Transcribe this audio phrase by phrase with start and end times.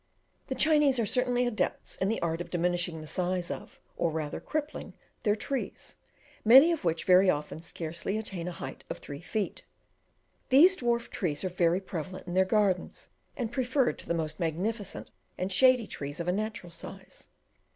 [0.47, 4.39] The Chinese are certainly adepts in the art of diminishing the size of, or rather
[4.39, 5.95] crippling their trees,
[6.43, 9.63] many of which very often scarcely attain a height of three feet.
[10.49, 15.11] These dwarf trees are very prevalent in their gardens, and preferred to the most magnificent
[15.37, 17.29] and shady trees of a natural size.